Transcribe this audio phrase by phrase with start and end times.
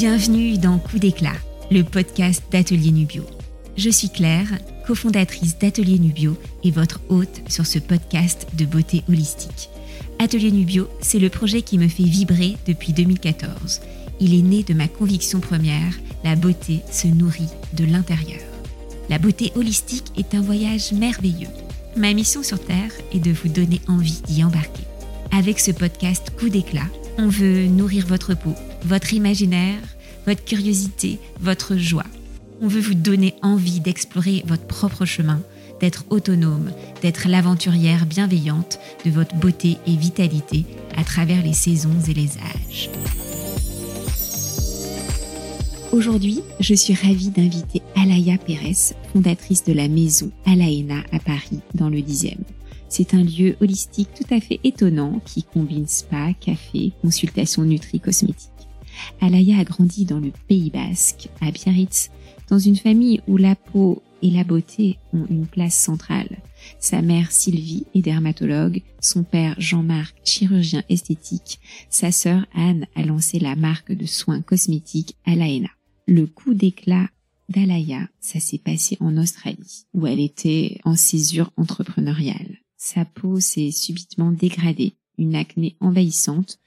[0.00, 1.34] Bienvenue dans Coup d'éclat,
[1.72, 3.24] le podcast d'Atelier Nubio.
[3.76, 4.46] Je suis Claire,
[4.86, 9.70] cofondatrice d'Atelier Nubio et votre hôte sur ce podcast de beauté holistique.
[10.20, 13.80] Atelier Nubio, c'est le projet qui me fait vibrer depuis 2014.
[14.20, 18.38] Il est né de ma conviction première, la beauté se nourrit de l'intérieur.
[19.08, 21.50] La beauté holistique est un voyage merveilleux.
[21.96, 24.84] Ma mission sur Terre est de vous donner envie d'y embarquer.
[25.32, 26.86] Avec ce podcast Coup d'éclat,
[27.18, 29.80] on veut nourrir votre peau, votre imaginaire,
[30.26, 32.04] votre curiosité, votre joie.
[32.60, 35.40] On veut vous donner envie d'explorer votre propre chemin,
[35.80, 40.64] d'être autonome, d'être l'aventurière bienveillante de votre beauté et vitalité
[40.96, 42.90] à travers les saisons et les âges.
[45.92, 51.88] Aujourd'hui, je suis ravie d'inviter Alaya Pérez, fondatrice de la maison Alaena à Paris, dans
[51.88, 52.36] le 10e.
[52.90, 58.50] C'est un lieu holistique tout à fait étonnant qui combine spa, café, consultation nutri-cosmétique.
[59.20, 62.10] Alaya a grandi dans le Pays Basque, à Biarritz,
[62.48, 66.38] dans une famille où la peau et la beauté ont une place centrale.
[66.80, 73.38] Sa mère Sylvie est dermatologue, son père Jean-Marc chirurgien esthétique, sa sœur Anne a lancé
[73.38, 75.68] la marque de soins cosmétiques Alaena.
[76.06, 77.08] Le coup d'éclat
[77.48, 82.58] d'Alaya, ça s'est passé en Australie, où elle était en césure entrepreneuriale.
[82.76, 86.58] Sa peau s'est subitement dégradée, une acné envahissante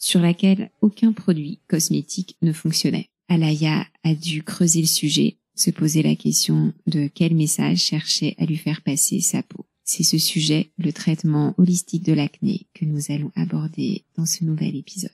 [0.00, 3.10] sur laquelle aucun produit cosmétique ne fonctionnait.
[3.28, 8.46] Alaya a dû creuser le sujet, se poser la question de quel message cherchait à
[8.46, 9.66] lui faire passer sa peau.
[9.84, 14.74] C'est ce sujet, le traitement holistique de l'acné, que nous allons aborder dans ce nouvel
[14.74, 15.10] épisode.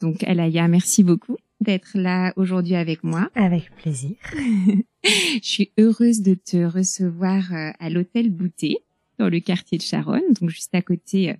[0.00, 3.30] Donc Alaya, merci beaucoup d'être là aujourd'hui avec moi.
[3.34, 4.16] Avec plaisir.
[5.04, 8.78] Je suis heureuse de te recevoir euh, à l'hôtel Bouté
[9.18, 11.34] dans le quartier de Charonne, donc juste à côté euh,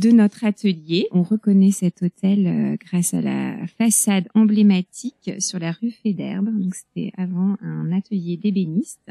[0.00, 1.06] de notre atelier.
[1.12, 6.42] On reconnaît cet hôtel euh, grâce à la façade emblématique sur la rue Fédère.
[6.42, 9.10] Donc c'était avant un atelier d'ébéniste,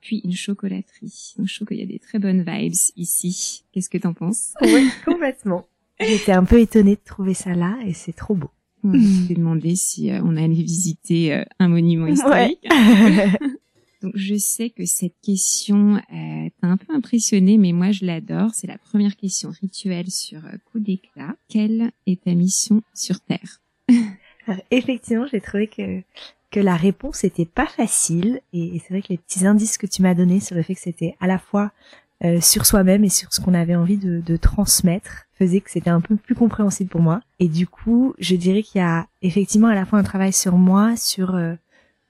[0.00, 1.34] puis une chocolaterie.
[1.36, 3.64] Donc je trouve qu'il y a des très bonnes vibes ici.
[3.72, 4.54] Qu'est-ce que t'en penses?
[4.62, 5.66] Oui, complètement.
[6.00, 8.50] J'étais un peu étonnée de trouver ça là et c'est trop beau.
[8.84, 12.64] On s'est demandé si euh, on allait visiter un monument historique.
[14.02, 18.50] Donc je sais que cette question euh, t'a un peu impressionné, mais moi je l'adore.
[18.54, 21.34] C'est la première question rituelle sur euh, coup d'éclat.
[21.48, 23.60] Quelle est ta mission sur Terre?
[24.70, 26.02] Effectivement, j'ai trouvé que
[26.50, 30.02] que la réponse était pas facile et, c'est vrai que les petits indices que tu
[30.02, 31.72] m'as donnés sur le fait que c'était à la fois
[32.24, 36.00] euh, sur soi-même et sur ce qu'on avait envie de, transmettre faisait que c'était un
[36.00, 37.20] peu plus compréhensible pour moi.
[37.38, 40.56] Et du coup, je dirais qu'il y a effectivement à la fois un travail sur
[40.56, 41.54] moi, sur euh,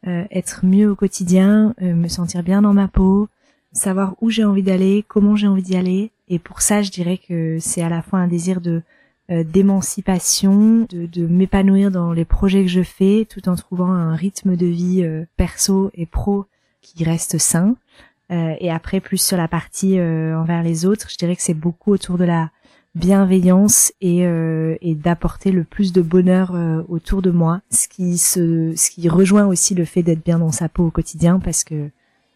[0.07, 3.29] euh, être mieux au quotidien, euh, me sentir bien dans ma peau,
[3.73, 6.13] savoir où j'ai envie d'aller, comment j'ai envie d'y aller.
[6.29, 8.83] Et pour ça, je dirais que c'est à la fois un désir de
[9.31, 14.15] euh, d'émancipation, de, de m'épanouir dans les projets que je fais, tout en trouvant un
[14.15, 16.47] rythme de vie perso et pro
[16.81, 17.77] qui reste sain.
[18.31, 22.17] et après, plus sur la partie envers les autres, je dirais que c'est beaucoup autour
[22.17, 22.51] de la
[22.95, 27.61] bienveillance et, euh, et d'apporter le plus de bonheur euh, autour de moi.
[27.71, 30.91] Ce qui se ce qui rejoint aussi le fait d'être bien dans sa peau au
[30.91, 31.91] quotidien parce que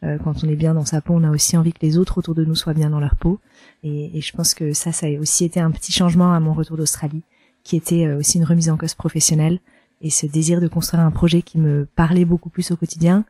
[0.05, 2.19] euh, quand on est bien dans sa peau on a aussi envie que les autres
[2.19, 3.41] autour de nous soient bien dans leur peau.
[3.83, 6.53] Et, et je pense que ça ça a aussi été un petit changement à mon
[6.53, 7.23] retour d'Australie
[7.65, 9.61] qui était aussi une remise en cause professionnelle
[10.01, 13.25] et ce désir de construire un projet qui me parlait beaucoup plus au quotidien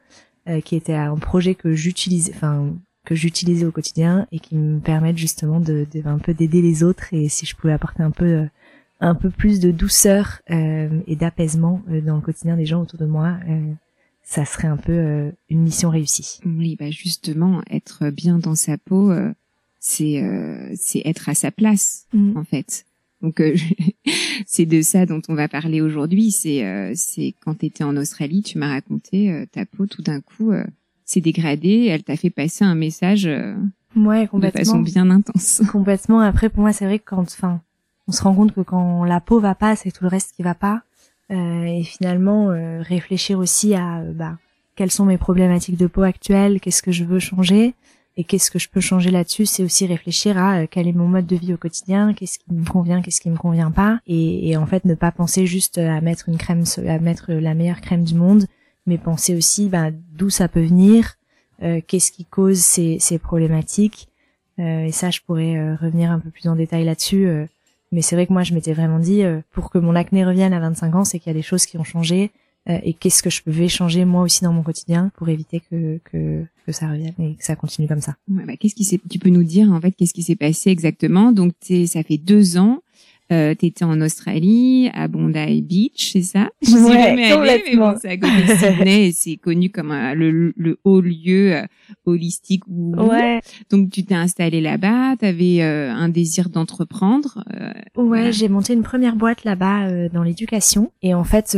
[0.65, 2.71] qui était un projet que j'utilisais enfin
[3.05, 6.83] que j'utilisais au quotidien et qui me permettent justement de, de un peu d'aider les
[6.83, 8.47] autres et si je pouvais apporter un peu euh,
[9.03, 13.01] un peu plus de douceur euh, et d'apaisement euh, dans le quotidien des gens autour
[13.01, 13.73] de moi euh,
[14.25, 16.39] ça serait un peu une mission réussie.
[16.47, 19.13] Oui, bah justement, être bien dans sa peau,
[19.81, 20.23] c'est
[20.77, 22.37] c'est être à sa place mm.
[22.37, 22.87] en fait.
[23.21, 23.43] Donc
[24.47, 26.31] c'est de ça dont on va parler aujourd'hui.
[26.31, 30.53] C'est c'est quand tu étais en Australie, tu m'as raconté ta peau tout d'un coup
[31.13, 33.55] s'est dégradée, elle t'a fait passer un message euh,
[33.97, 35.63] ouais, de façon bien intense.
[35.73, 36.21] Complètement.
[36.21, 37.61] Après, pour moi, c'est vrai que quand, enfin,
[38.09, 40.43] on se rend compte que quand la peau va pas, c'est tout le reste qui
[40.43, 40.83] va pas.
[41.31, 44.39] Euh, et finalement, euh, réfléchir aussi à, euh, bah,
[44.77, 47.75] quelles sont mes problématiques de peau actuelles, qu'est-ce que je veux changer
[48.19, 51.25] et qu'est-ce que je peux changer là-dessus, c'est aussi réfléchir à quel est mon mode
[51.25, 54.57] de vie au quotidien, qu'est-ce qui me convient, qu'est-ce qui me convient pas, et, et,
[54.59, 58.05] en fait ne pas penser juste à mettre une crème, à mettre la meilleure crème
[58.05, 58.45] du monde,
[58.87, 61.15] mais penser aussi bah, d'où ça peut venir,
[61.63, 64.09] euh, qu'est-ce qui cause ces, ces problématiques.
[64.59, 67.27] Euh, et ça, je pourrais euh, revenir un peu plus en détail là-dessus.
[67.27, 67.47] Euh.
[67.91, 70.61] mais c'est vrai que moi, je m'étais vraiment dit, pour que mon acné revienne à
[70.61, 72.31] 25 ans, c'est qu'il y a des choses qui ont changé.
[72.67, 76.45] et qu'est-ce que je pouvais changer moi aussi dans mon quotidien pour éviter que, que,
[76.65, 78.17] que ça revienne et que ça continue comme ça.
[78.31, 80.71] Ouais, bah, qu'est-ce qui s'est, tu peux nous dire en fait qu'est-ce qui s'est passé
[80.71, 81.33] exactement?
[81.33, 81.55] Donc
[81.87, 82.82] ça fait deux ans
[83.33, 86.51] euh, t'étais en Australie, à Bondi Beach, c'est ça?
[86.63, 89.93] Je suis jamais allée, mais bon, c'est à côté de Sydney et c'est connu comme
[90.15, 91.63] le, le, haut lieu euh,
[92.05, 92.63] holistique.
[92.69, 92.95] Où...
[92.97, 93.41] Ouais.
[93.71, 97.45] Donc tu t'es installé là-bas, t'avais euh, un désir d'entreprendre.
[97.55, 101.57] Euh, ouais, j'ai monté une première boîte là-bas dans l'éducation et en fait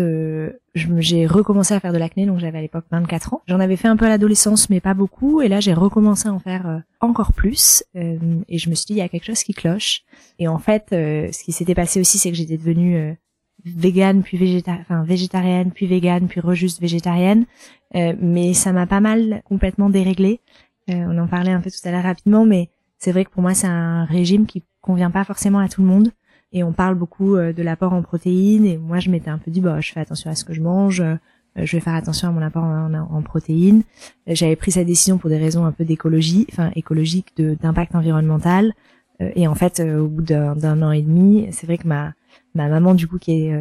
[0.75, 3.43] j'ai recommencé à faire de l'acné, donc j'avais à l'époque 24 ans.
[3.47, 5.41] J'en avais fait un peu à l'adolescence, mais pas beaucoup.
[5.41, 7.85] Et là, j'ai recommencé à en faire euh, encore plus.
[7.95, 8.19] Euh,
[8.49, 10.03] et je me suis dit, il y a quelque chose qui cloche.
[10.39, 13.17] Et en fait, euh, ce qui s'était passé aussi, c'est que j'étais devenue
[13.65, 17.47] végane, puis enfin, végétarienne, puis végane, puis rejuste végétarienne.
[17.95, 20.41] mais ça m'a pas mal complètement déréglé.
[20.89, 22.69] on en parlait un peu tout à l'heure rapidement, mais
[22.99, 25.89] c'est vrai que pour moi, c'est un régime qui convient pas forcément à tout le
[25.89, 26.11] monde
[26.55, 28.65] et on parle beaucoup euh, de l'apport en protéines.
[28.65, 30.63] Et moi je m'étais un peu dit bah je fais attention à ce que je
[30.63, 31.17] mange euh,
[31.57, 33.83] je vais faire attention à mon apport en, protéines.
[34.27, 38.73] J'avais pris cette décision pour des raisons un peu d'écologie enfin écologique d'impact environnemental.
[39.21, 42.13] Euh, et en fait au bout d'un an et demi c'est vrai que ma
[42.57, 43.53] ma maman du coup qui est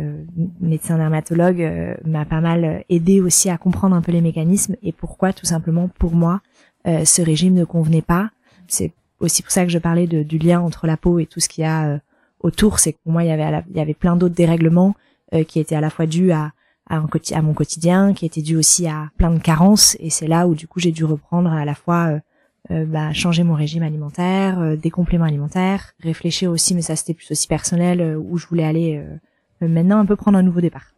[0.59, 1.63] médecin dermatologue
[2.05, 5.87] m'a pas mal aidé aussi à comprendre un peu les mécanismes et pourquoi tout simplement
[5.99, 6.41] pour moi
[6.85, 8.31] ce régime ne convenait pas.
[8.67, 11.39] C'est aussi pour ça que je parlais de, du lien entre la peau et tout
[11.39, 11.99] ce qu'il y a
[12.43, 14.95] autour, c'est que pour moi il y avait il y avait plein d'autres dérèglements
[15.33, 16.51] euh, qui étaient à la fois dus à
[16.89, 20.49] à, à, mon quotidien, qui étaient dus aussi à plein de carences, et c'est là
[20.49, 22.19] où du coup j'ai dû reprendre à la fois euh,
[22.71, 27.13] euh bah, changer mon régime alimentaire, euh, des compléments alimentaires, réfléchir aussi, mais ça c'était
[27.13, 29.01] plus aussi personnel, où je voulais aller
[29.61, 30.93] maintenant un peu prendre un nouveau départ.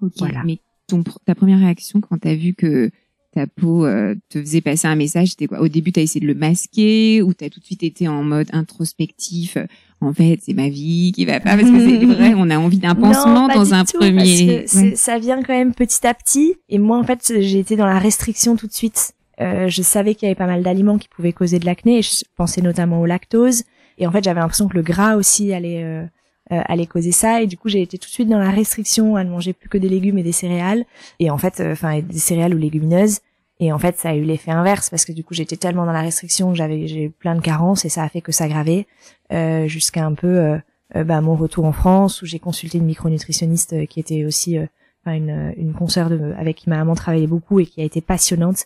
[0.00, 0.44] Ok, voilà.
[0.44, 2.92] mais ton, ta première réaction quand t'as vu que
[3.32, 3.84] ta peau
[4.28, 5.60] te faisait passer un message, c'était quoi?
[5.60, 8.46] Au début, t'as essayé de le masquer ou t'as tout de suite été en mode
[8.52, 9.58] introspectif
[10.04, 12.78] en fait, c'est ma vie qui va pas parce que c'est vrai, on a envie
[12.78, 14.66] d'un pansement dans un premier.
[14.66, 16.56] Ça vient quand même petit à petit.
[16.68, 19.12] Et moi, en fait, j'ai été dans la restriction tout de suite.
[19.40, 22.02] Euh, je savais qu'il y avait pas mal d'aliments qui pouvaient causer de l'acné.
[22.02, 23.64] Je pensais notamment au lactose.
[23.98, 26.04] Et en fait, j'avais l'impression que le gras aussi allait euh,
[26.52, 27.42] euh, allait causer ça.
[27.42, 29.68] Et du coup, j'ai été tout de suite dans la restriction à ne manger plus
[29.68, 30.84] que des légumes et des céréales.
[31.18, 33.20] Et en fait, enfin, des céréales ou légumineuses.
[33.60, 35.92] Et en fait, ça a eu l'effet inverse parce que du coup, j'étais tellement dans
[35.92, 38.86] la restriction que j'avais j'ai plein de carences et ça a fait que gravait
[39.32, 40.58] euh, jusqu'à un peu euh,
[40.96, 44.58] euh, bah, mon retour en France où j'ai consulté une micronutritionniste euh, qui était aussi
[45.06, 48.64] une, une consoeur de, avec qui ma maman travaillait beaucoup et qui a été passionnante,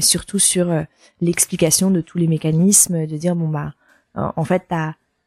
[0.00, 0.84] surtout sur
[1.20, 3.74] l'explication de tous les mécanismes, de dire bon bah
[4.16, 4.64] en, fait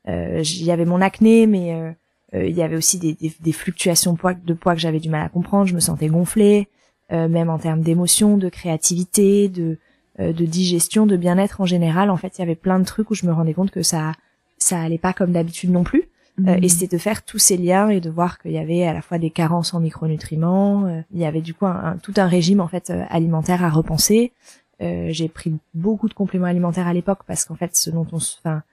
[0.05, 1.95] il y avait mon acné, mais
[2.33, 5.29] il y avait aussi des, des, des fluctuations de poids que j'avais du mal à
[5.29, 5.67] comprendre.
[5.67, 6.67] Je me sentais gonflée.
[7.11, 9.77] Euh, même en termes d'émotion, de créativité, de
[10.19, 12.09] euh, de digestion, de bien-être en général.
[12.09, 14.13] En fait, il y avait plein de trucs où je me rendais compte que ça
[14.57, 16.09] ça allait pas comme d'habitude non plus.
[16.47, 16.69] Euh, et mhm.
[16.69, 19.17] c'était de faire tous ces liens et de voir qu'il y avait à la fois
[19.17, 21.03] des carences en micronutriments.
[21.13, 24.31] il y avait du coup un, tout un régime en fait alimentaire à repenser.
[24.79, 28.63] j'ai pris beaucoup de compléments alimentaires à l'époque parce qu'en fait, ce dont on, enfin,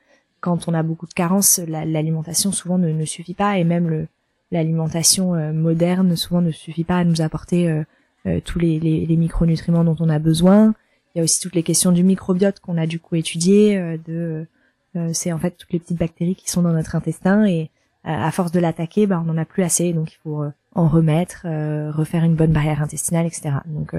[0.41, 4.07] quand on a beaucoup de carences, l'alimentation souvent ne, ne, suffit pas et même
[4.53, 7.83] l'alimentation moderne souvent ne suffit pas à nous apporter euh,
[8.45, 10.75] tous les, les, les, micronutriments dont on a besoin.
[11.15, 13.77] Il y a aussi toutes les questions du microbiote qu'on a du coup étudié.
[13.77, 14.47] Euh, de,
[14.97, 17.71] euh, c'est en fait toutes les petites bactéries qui sont dans notre intestin et
[18.05, 20.43] à force de l'attaquer, bah, on n'en a plus assez, donc il faut
[20.75, 21.43] en remettre,
[21.91, 23.57] refaire une bonne barrière intestinale, etc.
[23.67, 23.93] Donc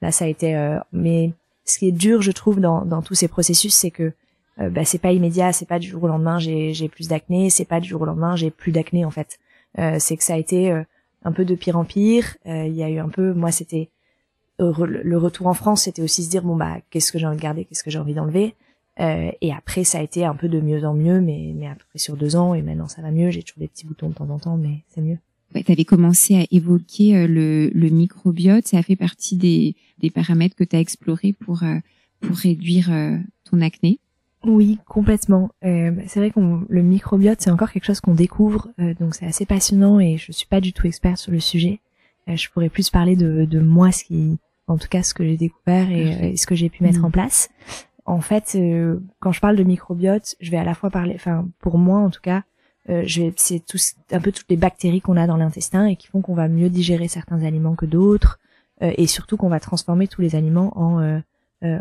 [0.00, 0.80] là, ça a été.
[0.90, 1.32] mais
[1.64, 4.14] ce qui est dur, je trouve, dans, dans tous ces processus, c'est que
[4.58, 7.66] bah, c'est pas immédiat, c'est pas du jour au lendemain j'ai j'ai plus d'acné, c'est
[7.66, 9.38] pas du jour au lendemain j'ai plus d'acné en fait.
[9.76, 10.74] c'est que ça a été
[11.24, 12.36] un peu de pire en pire.
[12.46, 13.90] Euh, il y a eu un peu, moi c'était
[14.58, 17.42] le retour en France, c'était aussi se dire bon bah qu'est-ce que j'ai envie de
[17.42, 18.54] garder, qu'est-ce que j'ai envie d'enlever?
[19.00, 21.74] Euh, et après ça a été un peu de mieux en mieux, mais mais à
[21.74, 23.30] peu près sur deux ans et maintenant ça va mieux.
[23.30, 25.18] J'ai toujours des petits boutons de temps en temps, mais c'est mieux.
[25.54, 29.74] Ouais, tu avais commencé à évoquer euh, le, le microbiote, ça a fait partie des,
[29.98, 31.62] des paramètres que tu as explorés pour,
[32.20, 32.90] pour réduire
[33.50, 33.98] ton acné.
[34.44, 35.50] Oui, complètement.
[35.64, 39.26] Euh, c'est vrai qu'on le microbiote, c'est encore quelque chose qu'on découvre, euh, donc c'est
[39.26, 41.80] assez passionnant et je suis pas du tout expert sur le sujet.
[42.28, 45.24] Euh, je pourrais plus parler de, de moi, ce qui, en tout cas, ce que
[45.24, 47.04] j'ai découvert et, ce que j'ai pu mettre mm.
[47.04, 47.50] en place.
[48.04, 48.58] En fait,
[49.20, 52.10] quand je parle de microbiote, je vais à la fois parler, enfin pour moi en
[52.10, 52.42] tout cas,
[52.88, 53.78] je vais, c'est tout,
[54.10, 56.68] un peu toutes les bactéries qu'on a dans l'intestin et qui font qu'on va mieux
[56.68, 58.40] digérer certains aliments que d'autres,
[58.80, 61.20] et surtout qu'on va transformer tous les aliments en euh,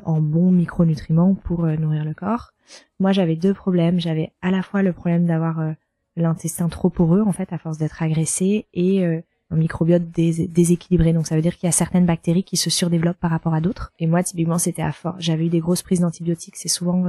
[0.06, 2.52] en bons micronutriments pour euh, nourrir le corps.
[3.00, 4.00] Moi, j'avais deux problèmes.
[4.00, 5.72] J'avais à la fois le problème d'avoir euh,
[6.16, 11.14] l'intestin trop poreux, en fait, à force d'être agressé, et un microbiote déséquilibré.
[11.14, 13.62] Donc ça veut dire qu'il y a certaines bactéries qui se surdéveloppent par rapport à
[13.62, 13.92] d'autres.
[14.00, 15.16] Et moi, typiquement, c'était à fort.
[15.20, 16.56] J'avais eu des grosses prises d'antibiotiques.
[16.58, 17.06] C'est souvent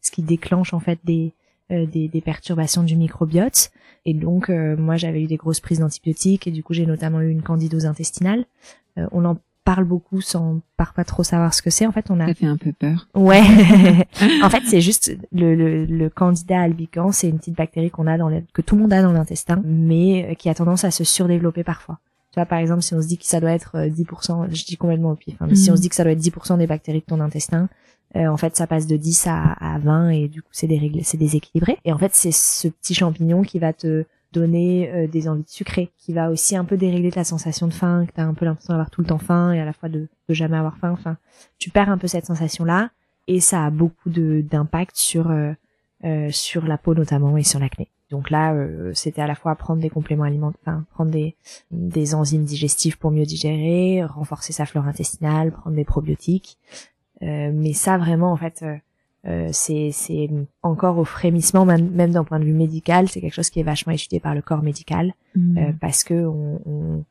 [0.00, 1.34] ce qui déclenche en fait des,
[1.70, 3.70] des, perturbations du microbiote.
[4.06, 7.30] Et donc, moi, j'avais eu des grosses prises d'antibiotiques et du coup, j'ai notamment eu
[7.30, 8.44] une candidose intestinale.
[9.64, 11.86] Parle beaucoup sans parfois trop savoir ce que c'est.
[11.86, 12.26] En fait, on a.
[12.26, 13.08] Ça fait un peu peur.
[13.14, 13.42] Ouais.
[14.42, 18.18] en fait, c'est juste le, le, le candida albicans, c'est une petite bactérie qu'on a
[18.18, 20.90] dans le, que tout le monde a dans l'intestin, mais euh, qui a tendance à
[20.90, 21.98] se surdévelopper parfois.
[22.32, 24.76] Tu vois, par exemple, si on se dit que ça doit être 10%, je dis
[24.76, 26.66] complètement au pif, hein, mais si on se dit que ça doit être 10% des
[26.66, 27.68] bactéries de ton intestin,
[28.16, 30.68] euh, en fait, ça passe de 10 à, à 20 et du coup, c'est
[31.02, 31.78] c'est déséquilibré.
[31.84, 34.04] Et en fait, c'est ce petit champignon qui va te
[34.34, 37.72] donner euh, des envies de sucrer, qui va aussi un peu dérégler ta sensation de
[37.72, 39.72] faim, que tu as un peu l'impression d'avoir tout le temps faim et à la
[39.72, 40.90] fois de, jamais avoir faim.
[40.92, 41.16] Enfin,
[41.58, 42.90] tu perds un peu cette sensation-là
[43.28, 45.52] et ça a beaucoup d'impact sur euh,
[46.04, 47.88] euh, sur la peau notamment et sur l'acné.
[48.10, 48.54] Donc là,
[48.92, 51.34] c'était à la fois prendre des compléments alimentaires, prendre des,
[51.72, 56.58] des enzymes digestives pour mieux digérer, renforcer sa flore intestinale, prendre des probiotiques.
[57.20, 58.64] mais ça vraiment, en fait,
[59.26, 60.28] euh, c'est
[60.62, 63.08] encore au frémissement même, d'un point de vue médical.
[63.08, 65.14] C'est quelque chose qui est vachement étudié par le corps médical.
[65.34, 65.58] Mm.
[65.58, 67.04] euh, parce que on, on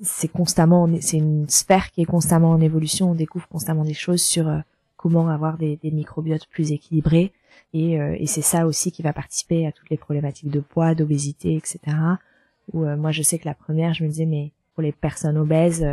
[0.00, 3.12] c'est constamment c'est une sphère qui est constamment en évolution.
[3.12, 4.58] On découvre constamment des choses sur euh,
[4.96, 7.32] comment avoir des, des, microbiotes plus équilibrés.
[7.74, 11.56] Et, et c'est ça aussi qui va participer à toutes les problématiques de poids d'obésité
[11.56, 11.96] etc
[12.72, 15.86] où moi je sais que la première je me disais mais pour les personnes obèses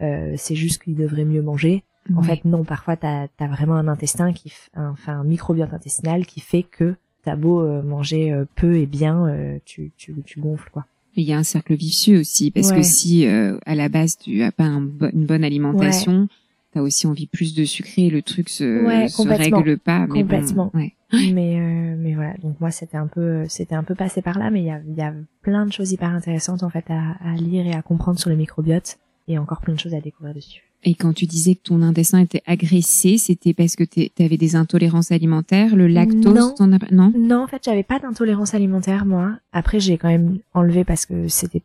[0.00, 1.82] c'est juste qu'ils devraient mieux manger
[2.14, 6.40] en fait, non, parfois, tu as, vraiment un intestin, qui, enfin, un microbiote intestinal qui
[6.40, 10.70] fait que t'as beau euh, manger euh, peu et bien, euh, tu, tu, tu gonfles,
[10.70, 10.84] quoi.
[11.16, 14.50] Il y a un cercle vicieux aussi, parce que si à la base tu as
[14.50, 16.26] pas une bonne alimentation,
[16.72, 20.08] tu as aussi envie plus de sucrer, le truc se, se règle pas.
[20.08, 20.72] Mais complètement.
[20.74, 24.62] mais mais voilà, donc moi c'était un peu c'était un peu passé par là, mais
[24.62, 27.64] il y a, y a plein de choses hyper intéressantes en fait à, à lire
[27.64, 30.64] et à comprendre sur le microbiote, et encore plein de choses à découvrir dessus.
[30.84, 34.54] Et quand tu disais que ton intestin était agressé, c'était parce que tu avais des
[34.54, 39.32] intolérances alimentaires, le lactose, non, non, non en fait, j'avais pas d'intolérance alimentaire moi.
[39.52, 41.62] Après, j'ai quand même enlevé parce que c'était,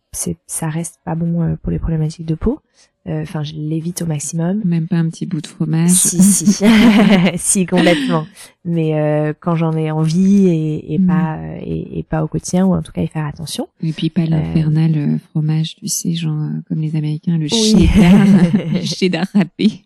[0.48, 2.60] ça reste pas bon euh, pour les problématiques de peau.
[3.08, 4.62] Euh, enfin, je l'évite au maximum.
[4.66, 5.90] Même pas un petit bout de fromage.
[5.90, 6.66] Si, si,
[7.38, 8.28] si complètement.
[8.66, 11.08] Mais euh, quand j'en ai envie et, et mm.
[11.08, 13.70] pas et, et, pas au quotidien ou en tout cas y faire attention.
[13.82, 19.26] Et puis pas l'infernal euh, fromage, tu sais, genre comme les Américains, le cheddar, cheddar
[19.34, 19.84] râpé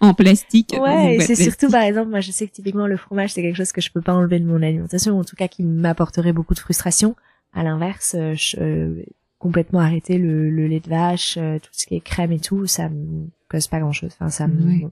[0.00, 0.76] en plastique.
[0.78, 3.72] Ouais, c'est surtout par exemple, moi je sais que typiquement le fromage c'est quelque chose
[3.72, 6.60] que je peux pas enlever de mon alimentation, en tout cas qui m'apporterait beaucoup de
[6.60, 7.16] frustration.
[7.54, 9.04] À l'inverse, je,
[9.44, 12.66] complètement arrêter le, le, lait de vache, euh, tout ce qui est crème et tout,
[12.66, 14.12] ça me cause pas grand chose.
[14.14, 14.88] Enfin, ça me,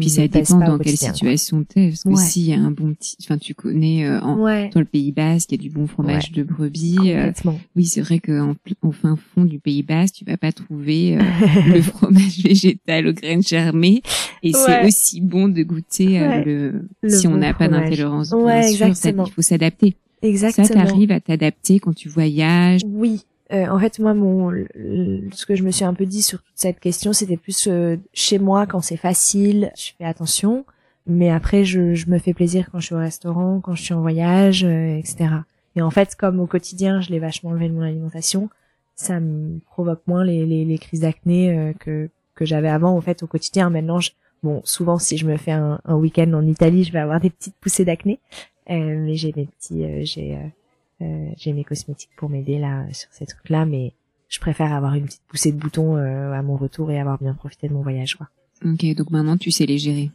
[0.00, 3.18] Puis ça dépend dans quelle situation t'es, parce que s'il y a un bon petit,
[3.20, 6.32] enfin tu connais euh, en, dans le Pays Basque, il y a du bon fromage
[6.32, 7.12] de brebis.
[7.12, 7.30] Euh,
[7.76, 11.18] oui, c'est vrai qu'en au fin fond du Pays Basque, tu vas pas trouver
[11.66, 14.00] le fromage végétal aux graines germées,
[14.42, 18.30] et c'est aussi bon de goûter le, si on n'a pas d'intolérance.
[18.30, 19.26] Ouais, exactement.
[19.26, 19.94] il faut s'adapter.
[20.22, 20.66] Exactement.
[20.66, 22.80] Ça, t'arrives à t'adapter quand tu voyages.
[22.86, 23.20] Oui,
[23.52, 24.50] euh, en fait, moi, mon,
[25.32, 27.96] ce que je me suis un peu dit sur toute cette question, c'était plus euh,
[28.12, 30.64] chez moi quand c'est facile, je fais attention,
[31.06, 33.94] mais après, je, je, me fais plaisir quand je suis au restaurant, quand je suis
[33.94, 35.30] en voyage, euh, etc.
[35.76, 38.50] Et en fait, comme au quotidien, je l'ai vachement enlevé de mon alimentation,
[38.94, 42.96] ça me provoque moins les, les, les crises d'acné que que j'avais avant.
[42.96, 44.10] En fait, au quotidien, maintenant, je,
[44.42, 47.30] bon, souvent, si je me fais un, un week-end en Italie, je vais avoir des
[47.30, 48.18] petites poussées d'acné,
[48.68, 50.48] mais j'ai des petits, j'ai euh,
[51.36, 53.92] j'ai mes cosmétiques pour m'aider là sur ces trucs-là, mais
[54.28, 57.34] je préfère avoir une petite poussée de boutons euh, à mon retour et avoir bien
[57.34, 58.28] profité de mon voyage, quoi.
[58.64, 60.10] Ok, donc maintenant tu sais les gérer.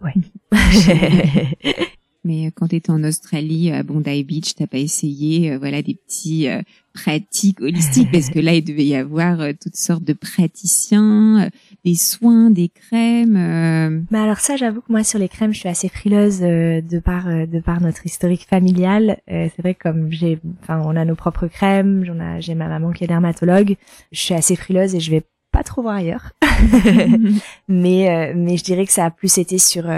[0.00, 0.14] Ouais.
[2.24, 5.94] Mais euh, quand tu étais en Australie, à Bondi Beach, t'as pas essayé, voilà, des
[5.94, 6.48] petits
[6.92, 8.10] pratiques holistiques?
[8.12, 11.50] Parce que là, il devait y avoir toutes sortes de praticiens,
[11.84, 14.06] des soins, des crèmes.
[14.10, 17.26] Mais alors ça, j'avoue que moi sur les crèmes, je suis assez frileuse de par
[17.26, 19.18] de par notre historique familial.
[19.26, 22.68] c'est vrai que comme j'ai, enfin, on a nos propres crèmes, j'en a, j'ai ma
[22.68, 23.76] maman qui est dermatologue.
[24.12, 25.22] Je suis assez frileuse et je vais
[25.52, 26.32] pas trop voir ailleurs.
[27.68, 29.88] mais mais je dirais que ça a plus été sur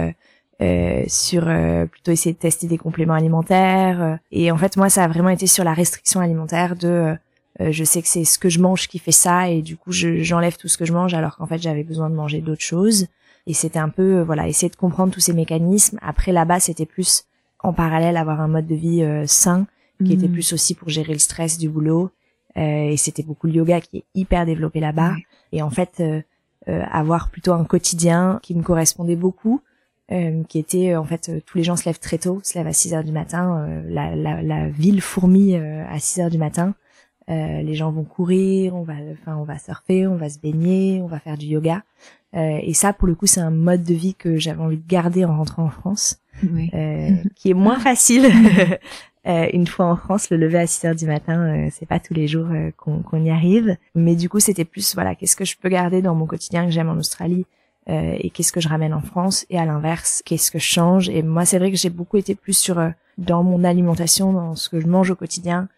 [0.63, 4.01] euh, sur euh, plutôt essayer de tester des compléments alimentaires.
[4.01, 7.17] Euh, et en fait, moi, ça a vraiment été sur la restriction alimentaire de
[7.61, 10.57] je sais que c'est ce que je mange qui fait ça et du coup j'enlève
[10.57, 13.09] tout ce que je mange alors qu'en fait j'avais besoin de manger d'autres choses
[13.47, 17.25] et c'était un peu voilà essayer de comprendre tous ces mécanismes après là-bas c'était plus
[17.61, 19.67] en parallèle avoir un mode de vie sain
[20.03, 20.33] qui était mmh.
[20.33, 22.11] plus aussi pour gérer le stress du boulot
[22.57, 25.15] et c'était beaucoup le yoga qui est hyper développé là-bas
[25.53, 26.03] et en fait
[26.67, 29.61] avoir plutôt un quotidien qui me correspondait beaucoup
[30.13, 32.59] euh, qui était euh, en fait euh, tous les gens se lèvent très tôt, se
[32.59, 36.39] lèvent à 6 heures du matin, la, la, la, ville fourmille à 6 heures du
[36.39, 36.75] matin.
[37.29, 41.07] les gens vont courir, on va, enfin, on va surfer, on va se baigner, on
[41.07, 41.83] va faire du yoga.
[42.35, 45.25] et ça, pour le coup, c'est un mode de vie que j'avais envie de garder
[45.25, 48.31] en rentrant en France, qui est moins facile.
[49.27, 52.01] Euh, une fois en France, le lever à 6 heures du matin, euh, c'est pas
[52.01, 53.77] tous les jours euh, qu'on y arrive.
[53.95, 56.73] Mais du coup, c'était plus voilà, qu'est-ce que je peux garder dans mon quotidien que
[56.73, 57.47] j'aime en Australie
[57.89, 61.09] et qu'est-ce que je ramène en France et à l'inverse, qu'est-ce que je change.
[61.09, 62.81] Et moi, c'est vrai que j'ai beaucoup été plus sur
[63.19, 65.69] dans mon alimentation, dans ce que je mange au quotidien,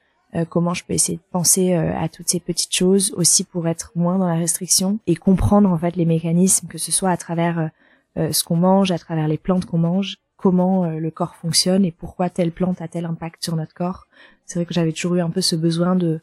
[0.50, 4.18] comment je peux essayer de penser à toutes ces petites choses aussi pour être moins
[4.18, 7.70] dans la restriction et comprendre en fait les mécanismes, que ce soit à travers
[8.16, 11.90] ce qu'on mange, à travers les plantes qu'on mange comment euh, le corps fonctionne et
[11.90, 14.06] pourquoi telle plante a tel impact sur notre corps.
[14.44, 16.20] C'est vrai que j'avais toujours eu un peu ce besoin de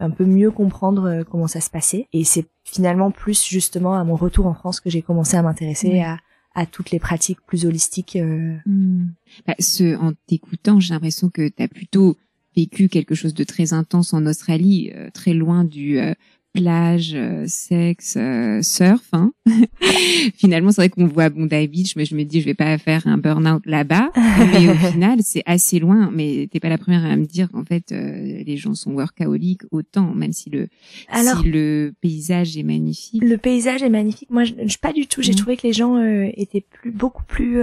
[0.00, 4.04] un peu mieux comprendre euh, comment ça se passait et c'est finalement plus justement à
[4.04, 6.18] mon retour en France que j'ai commencé à m'intéresser à,
[6.54, 8.16] à toutes les pratiques plus holistiques.
[8.16, 8.56] Euh.
[8.66, 9.08] Hmm.
[9.46, 12.16] Bah, ce, en t'écoutant, j'ai l'impression que tu as plutôt
[12.56, 16.00] vécu quelque chose de très intense en Australie, très loin du
[16.56, 19.06] plage, euh, sexe, euh, surf.
[19.12, 19.32] Hein.
[20.36, 23.06] Finalement, c'est vrai qu'on voit Bondi Beach, mais je me dis, je vais pas faire
[23.06, 24.10] un burn-out là-bas.
[24.16, 26.10] mais au final, c'est assez loin.
[26.12, 29.62] Mais t'es pas la première à me dire qu'en fait, euh, les gens sont workaholiques
[29.70, 30.68] autant, même si le
[31.08, 33.22] Alors, si le paysage est magnifique.
[33.22, 34.30] Le paysage est magnifique.
[34.30, 35.22] Moi, je, je pas du tout.
[35.22, 35.36] J'ai mm.
[35.36, 36.00] trouvé que les gens
[36.34, 37.60] étaient plus beaucoup plus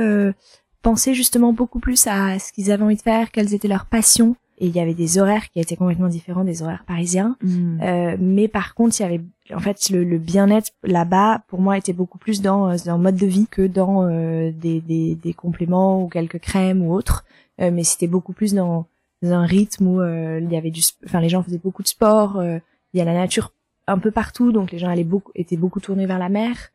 [0.82, 4.36] pensaient justement beaucoup plus à ce qu'ils avaient envie de faire, quelles étaient leurs passions
[4.64, 7.36] et il y avait des horaires qui étaient complètement différents des horaires parisiens.
[7.42, 7.82] Mm.
[7.82, 9.22] Euh, mais par contre, il y avait
[9.54, 13.18] en fait le, le bien-être là-bas pour moi était beaucoup plus dans euh, dans mode
[13.18, 17.26] de vie que dans euh, des, des, des compléments ou quelques crèmes ou autres.
[17.60, 18.88] Euh, mais c'était beaucoup plus dans,
[19.22, 22.42] un rythme où euh, il y avait du, enfin les gens faisaient beaucoup de sport.
[22.42, 23.52] il y a la nature
[23.88, 26.72] un peu partout, donc les gens allaient beaucoup étaient beaucoup tournés vers la mer.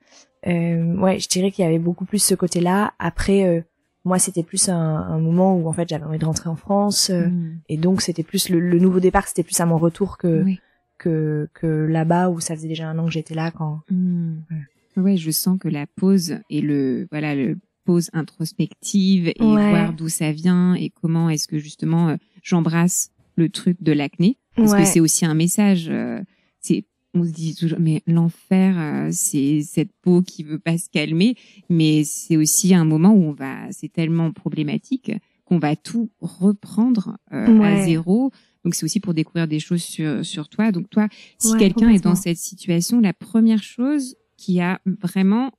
[0.47, 2.93] ouais, je dirais qu'il y avait beaucoup plus ce côté-là.
[2.99, 3.65] Après
[4.09, 7.29] moi c'était plus un, moment où en fait j'avais envie de rentrer en France euh,
[7.29, 7.61] mm.
[7.69, 10.45] et donc c'était plus le, nouveau départ c'était plus à mon retour que
[10.99, 14.39] que que là-bas où ça faisait déjà un an que j'étais là quand mm.
[14.97, 15.17] ouais.
[15.17, 20.33] je sens que la pause et le voilà le pause introspective et voir d'où ça
[20.33, 25.01] vient et comment est-ce que justement euh, j'embrasse le truc de l'acné parce que c'est
[25.01, 26.21] aussi un message euh,
[27.15, 31.37] on se dit toujours, mais l'enfer, euh, c'est cette peau qui veut pas se calmer,
[31.69, 35.13] mais c'est aussi un moment où on va, c'est tellement problématique
[35.45, 38.31] qu'on va tout reprendre euh, à zéro.
[38.65, 40.73] Donc c'est aussi pour découvrir des choses sur sur toi.
[40.73, 45.53] Donc toi, si quelqu'un est dans cette situation, la première chose qui a vraiment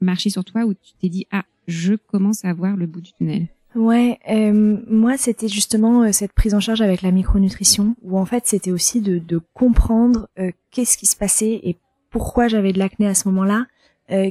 [0.00, 3.12] marché sur toi, où tu t'es dit ah, je commence à voir le bout du
[3.12, 3.48] tunnel.
[3.74, 8.24] Ouais, euh, moi c'était justement euh, cette prise en charge avec la micronutrition, où en
[8.24, 11.76] fait c'était aussi de, de comprendre euh, qu'est-ce qui se passait et
[12.10, 13.66] pourquoi j'avais de l'acné à ce moment-là,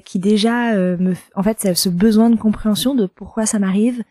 [0.06, 4.04] qui déjà me, en fait, ce besoin de compréhension de pourquoi ça m'arrive,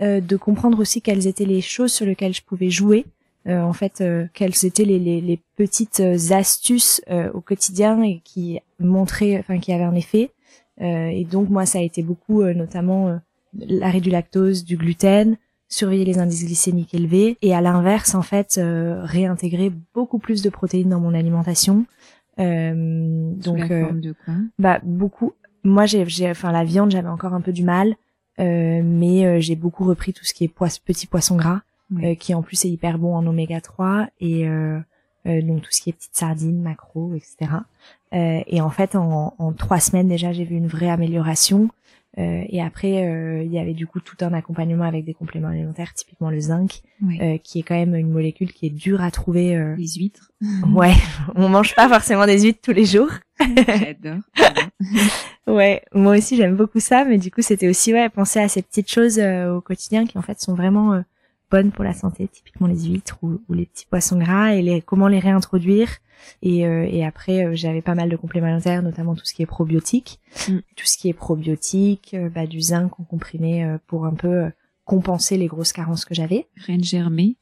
[0.00, 3.04] de comprendre aussi quelles étaient les choses sur lesquelles je pouvais jouer,
[3.46, 4.02] en fait,
[4.34, 6.00] quelles étaient les, les, les petites
[6.30, 7.02] astuces
[7.34, 10.30] au quotidien et qui montraient, enfin qui avaient un effet.
[10.80, 13.20] et donc moi ça a été beaucoup, notamment
[13.58, 15.36] l'arrêt du lactose, du gluten,
[15.70, 20.50] surveiller les indices glycémiques élevés et à l'inverse en fait euh, réintégrer beaucoup plus de
[20.50, 21.86] protéines dans mon alimentation.
[22.38, 24.34] Euh, donc euh, de quoi?
[24.58, 25.32] bah beaucoup.
[25.62, 27.94] Moi j'ai enfin la viande j'avais encore un peu du mal,
[28.40, 31.60] euh, mais j'ai beaucoup repris tout ce qui est poisse, petits poissons gras,
[32.18, 34.46] qui en plus est hyper bon en oméga 3 et
[35.26, 37.52] donc tout ce qui est petites sardines, macros, etc.
[38.12, 41.68] et en fait en, en trois semaines déjà j'ai vu une vraie amélioration.
[42.18, 45.48] Euh, et après, euh, il y avait du coup tout un accompagnement avec des compléments
[45.48, 46.82] alimentaires, typiquement le zinc,
[47.20, 49.40] euh, qui est quand même une molécule qui est dure à trouver.
[49.76, 50.32] Les huîtres.
[50.74, 50.94] ouais,
[51.34, 53.10] on mange pas forcément des huîtres tous les jours.
[53.66, 54.20] J'adore.
[55.46, 58.62] ouais, moi aussi j'aime beaucoup ça, mais du coup c'était aussi ouais penser à ces
[58.62, 61.02] petites choses au quotidien qui en fait sont vraiment
[61.50, 64.80] bonnes pour la santé, typiquement les huîtres ou, ou les petits poissons gras et les
[64.80, 65.88] comment les réintroduire
[66.42, 69.42] et, euh, et après, euh, j'avais pas mal de compléments alimentaires, notamment tout ce qui
[69.42, 70.20] est probiotique.
[70.48, 70.58] Mm.
[70.76, 74.50] Tout ce qui est probiotique, euh, bah, du zinc qu'on comprimait pour un peu
[74.84, 76.46] compenser les grosses carences que j'avais.
[76.56, 77.36] Rien germé.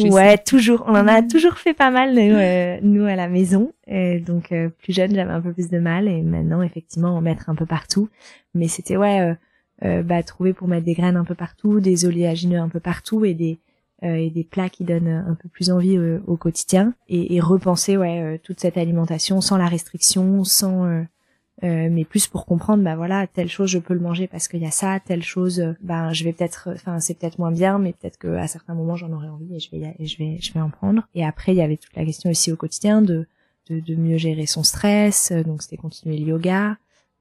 [0.00, 0.82] Ouais, toujours.
[0.86, 1.28] On en a mm.
[1.28, 3.72] toujours fait pas mal nous, nous à la maison.
[3.86, 7.54] donc plus jeune, j'avais un peu plus de mal et maintenant effectivement en mettre un
[7.54, 8.08] peu partout.
[8.54, 9.36] Mais c'était ouais,
[9.82, 13.34] bah trouver pour mettre des graines un peu partout, des oléagineux un peu partout et
[13.34, 13.58] des
[14.04, 16.94] euh, et des plats qui donnent un peu plus envie euh, au quotidien.
[17.08, 21.04] Et, et, repenser ouais euh, toute cette alimentation sans la restriction, sans
[21.60, 24.66] mais plus pour comprendre bah voilà telle chose je peux le manger parce qu'il y
[24.66, 28.16] a ça telle chose bah je vais peut-être enfin c'est peut-être moins bien mais peut-être
[28.16, 30.70] que à certains moments j'en aurais envie et je vais je vais je vais en
[30.70, 31.08] prendre.
[31.16, 33.26] Et après il y avait toute la question aussi au quotidien de
[33.70, 36.76] de, de mieux gérer son stress donc c'était continuer le yoga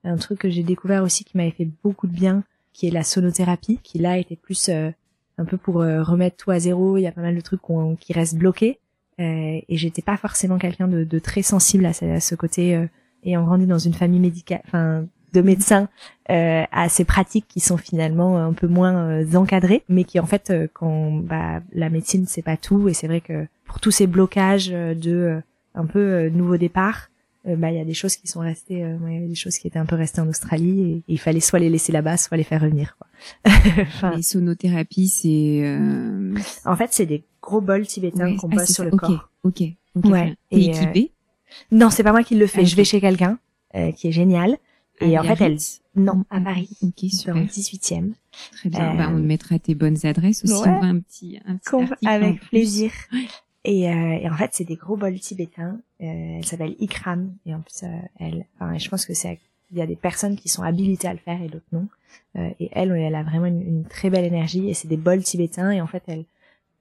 [0.07, 2.43] un truc que j'ai découvert aussi qui m'avait fait beaucoup de bien
[2.73, 4.69] qui est la sonothérapie qui là était plus
[5.37, 6.97] un peu pour euh, remettre tout à zéro.
[6.97, 7.61] Il y a pas mal de trucs
[7.99, 8.79] qui restent bloqués.
[9.19, 12.75] Euh, et j'étais pas forcément quelqu'un de, de, très sensible à ce, à ce côté.
[12.75, 12.85] Euh,
[13.23, 15.89] ayant grandi dans une famille médicale, enfin de médecin
[16.29, 20.53] euh, à ces pratiques qui sont finalement un peu moins encadrées, mais qui en fait,
[20.73, 24.69] quand bah, la médecine c'est pas tout, et c'est vrai que pour tous ces blocages
[24.69, 25.41] de
[25.75, 27.09] un peu nouveau départ,
[27.55, 29.67] bah il y a des choses qui sont restées, il y a des choses qui
[29.67, 32.43] étaient un peu restées en Australie, et, il fallait soit les laisser là-bas, soit les
[32.43, 32.97] faire revenir.
[32.97, 33.07] Quoi.
[33.81, 35.79] enfin, les sonothérapies, c'est
[36.65, 39.29] en fait c'est des gros bols tibétains qu'on ah, pose sur le corps.
[39.43, 39.63] Ok.
[40.03, 40.35] Ouais.
[40.51, 41.11] Et équipé?
[41.71, 42.61] Non, c'est pas moi qui le fais.
[42.61, 43.39] Ah, je vais chez quelqu'un
[43.75, 44.57] euh, qui est génial.
[44.99, 45.57] Et en fait, elle,
[45.95, 47.35] non, à Paris, okay, super.
[47.35, 48.13] dans le 18e.
[48.53, 48.95] Très bien.
[48.95, 50.53] Bah, on mettra tes bonnes adresses aussi.
[50.53, 52.91] On va un petit, un petit avec plaisir.
[53.67, 55.79] Et, euh, et, en fait, c'est des gros bols tibétains.
[56.01, 57.33] Euh, elle s'appelle Ikram.
[57.45, 59.39] Et en plus, euh, elle, enfin, je pense que c'est,
[59.71, 61.87] il y a des personnes qui sont habilitées à le faire et d'autres non.
[62.37, 64.69] Euh, et elle, elle a vraiment une, une, très belle énergie.
[64.69, 65.71] Et c'est des bols tibétains.
[65.71, 66.23] Et en fait, elle,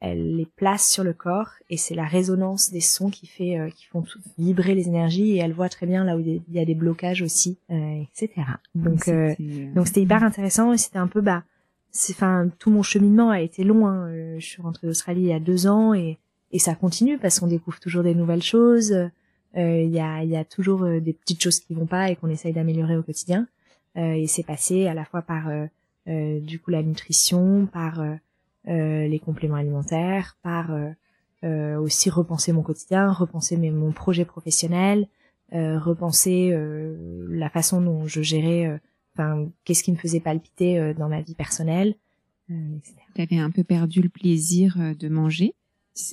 [0.00, 3.70] elle les place sur le corps et c'est la résonance des sons qui fait euh,
[3.70, 4.04] qui font
[4.38, 7.22] vibrer les énergies et elle voit très bien là où il y a des blocages
[7.22, 8.42] aussi euh, etc
[8.74, 9.34] donc euh,
[9.74, 11.44] donc c'était hyper intéressant et c'était un peu bah
[11.92, 14.36] c'est enfin tout mon cheminement a été long hein.
[14.38, 16.18] je suis rentrée d'Australie il y a deux ans et
[16.56, 18.94] et ça continue parce qu'on découvre toujours des nouvelles choses.
[19.54, 22.52] Il y a y a toujours des petites choses qui vont pas et qu'on essaye
[22.52, 23.46] d'améliorer au quotidien.
[23.96, 25.50] Et c'est passé à la fois par
[26.06, 28.00] du coup la nutrition par
[28.68, 30.90] euh, les compléments alimentaires, par euh,
[31.44, 35.06] euh, aussi repenser mon quotidien, repenser mon projet professionnel,
[35.52, 36.52] repenser
[37.30, 38.80] la façon dont je gérais,
[39.14, 41.94] enfin qu'est-ce qui me faisait palpiter dans ma vie personnelle,
[42.50, 42.94] etc.
[43.14, 45.54] Tu avais un peu perdu le plaisir de manger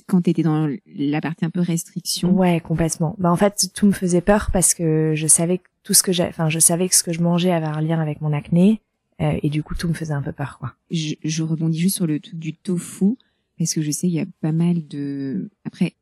[0.06, 3.14] quand tu étais dans la partie un peu restriction Ouais, complètement.
[3.18, 6.12] Bah en fait, tout me faisait peur parce que je savais que tout ce que
[6.12, 8.80] j'ai enfin je savais que ce que je mangeais avait un lien avec mon acné
[9.20, 10.74] euh, et du coup, tout me faisait un peu peur, quoi.
[10.90, 13.16] Je, je rebondis juste sur le truc du tofu,
[13.58, 15.50] parce que je sais il y a pas mal de.
[15.64, 15.94] Après,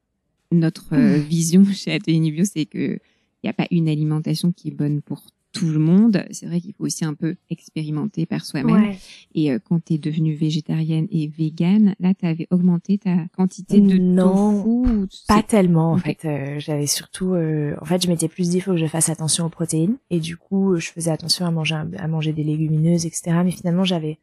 [0.51, 2.99] notre euh, vision chez Atelier Nubio, c'est que
[3.43, 6.25] il n'y a pas une alimentation qui est bonne pour tout le monde.
[6.31, 8.95] C'est vrai qu'il faut aussi un peu expérimenter par soi-même.
[9.35, 13.81] Et euh, quand tu es devenue végétarienne et végane, là, tu avais augmenté ta quantité
[13.81, 16.25] de non, tofu pas tellement en fait.
[16.25, 19.09] Euh, j'avais surtout, euh, en fait, je m'étais plus dit, il faut que je fasse
[19.09, 19.97] attention aux protéines.
[20.11, 23.43] Et du coup, je faisais attention à manger, à manger des légumineuses, etc.
[23.45, 24.19] Mais finalement, j'avais,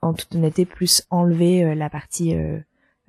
[0.00, 2.58] en toute honnêteté, plus enlevé la partie euh,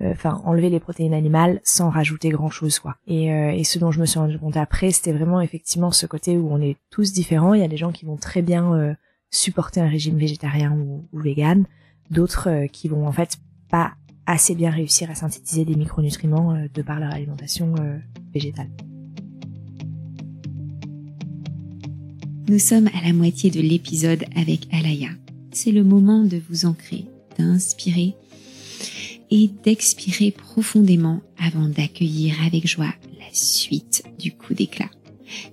[0.04, 2.96] enfin enlever les protéines animales sans rajouter grand chose quoi.
[3.06, 6.06] Et, euh, et ce dont je me suis rendu compte après, c'était vraiment effectivement ce
[6.06, 7.54] côté où on est tous différents.
[7.54, 8.94] Il y a des gens qui vont très bien euh,
[9.30, 11.64] supporter un régime végétarien ou, ou vegan,
[12.10, 13.38] d'autres qui vont en fait
[13.70, 13.92] pas
[14.26, 17.74] assez bien réussir à synthétiser des micronutriments de par leur alimentation
[18.32, 18.68] végétale.
[22.48, 25.08] Nous sommes à la moitié de l'épisode avec Alaya.
[25.52, 27.04] C'est le moment de vous ancrer,
[27.38, 28.14] d'inspirer
[29.30, 34.90] et d'expirer profondément avant d'accueillir avec joie la suite du coup d'éclat.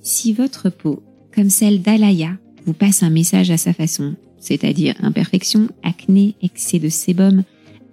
[0.02, 5.68] Si votre peau, comme celle d'Alaya, vous passe un message à sa façon, c'est-à-dire imperfection,
[5.84, 7.44] acné, excès de sébum,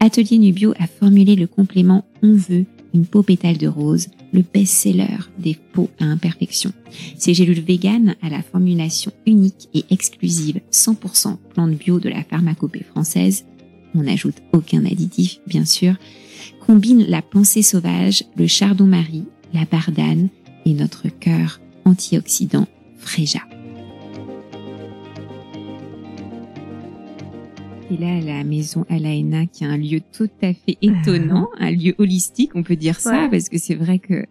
[0.00, 5.30] Atelier Nubio a formulé le complément On veut une peau pétale de rose, le best-seller
[5.38, 6.72] des peaux à imperfection.
[7.16, 12.84] Ces gélules véganes à la formulation unique et exclusive 100% plante bio de la pharmacopée
[12.84, 13.44] française
[13.94, 15.94] on n'ajoute aucun additif bien sûr,
[16.66, 20.28] combine la pensée sauvage, le chardon-marie, la bardane
[20.64, 22.66] et notre cœur antioxydant
[22.98, 23.40] Fréja.
[27.90, 31.94] Et là, la maison Alaina, qui est un lieu tout à fait étonnant, un lieu
[31.98, 34.24] holistique, on peut dire ça, parce que c'est vrai que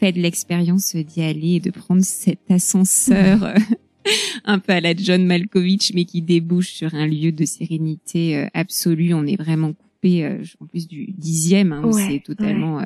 [0.00, 3.54] faites l'expérience d'y aller et de prendre cet ascenseur
[4.44, 8.46] un peu à la John Malkovich, mais qui débouche sur un lieu de sérénité euh,
[8.54, 9.14] absolue.
[9.14, 12.84] On est vraiment coupé, euh, en plus du dixième, hein, où c'est totalement euh,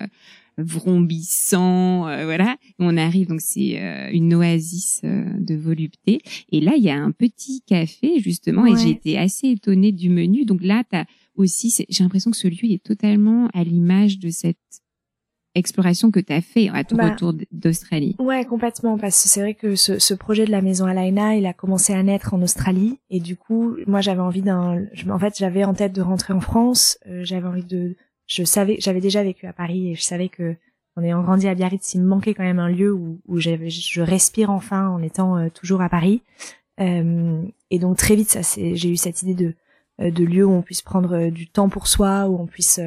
[0.57, 2.57] vrombissant, voilà.
[2.81, 3.81] On arrive, donc c'est
[4.13, 6.21] une oasis de volupté.
[6.51, 10.11] Et là, il y a un petit café, justement, et j'ai été assez étonnée du
[10.11, 10.45] menu.
[10.45, 14.31] Donc là, tu as aussi, j'ai l'impression que ce lieu est totalement à l'image de
[14.31, 14.59] cette
[15.59, 18.17] exploration que tu as fait à ton bah, retour d'Australie.
[18.19, 21.47] Ouais, complètement, parce que c'est vrai que ce, ce, projet de la maison Alaina, il
[21.47, 25.35] a commencé à naître en Australie, et du coup, moi j'avais envie d'un, en fait,
[25.37, 29.23] j'avais en tête de rentrer en France, euh, j'avais envie de, je savais, j'avais déjà
[29.23, 30.57] vécu à Paris, et je savais que
[30.97, 34.01] en ayant grandi à Biarritz, il me manquait quand même un lieu où, où je
[34.01, 36.23] respire enfin en étant euh, toujours à Paris.
[36.81, 39.55] Euh, et donc très vite, ça, j'ai eu cette idée de
[40.01, 42.81] de lieu où on puisse prendre du temps pour soi, où on puisse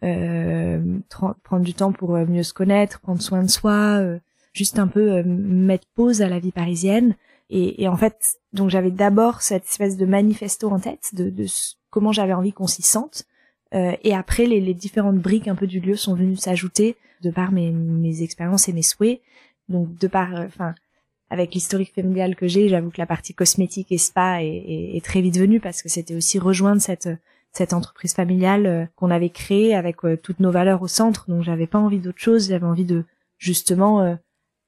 [0.00, 4.18] prendre du temps pour euh, mieux se connaître, prendre soin de soi, euh,
[4.52, 7.16] juste un peu mettre pause à la vie parisienne.
[7.50, 11.46] Et, et en fait, donc j'avais d'abord cette espèce de manifesto en tête de, de
[11.90, 13.24] comment j'avais envie qu'on s'y sente.
[13.72, 17.50] et après, les, les, différentes briques un peu du lieu sont venues s'ajouter de par
[17.50, 19.20] mes, mes expériences et mes souhaits.
[19.68, 20.74] Donc de par, enfin,
[21.30, 25.20] avec l'historique familial que j'ai, j'avoue que la partie cosmétique et spa est, est, très
[25.20, 27.08] vite venue parce que c'était aussi rejoindre cette
[27.54, 31.24] cette entreprise familiale euh, qu'on avait créée avec euh, toutes nos valeurs au centre.
[31.28, 33.04] Donc j'avais pas envie d'autre chose, j'avais envie de
[33.38, 34.16] justement euh,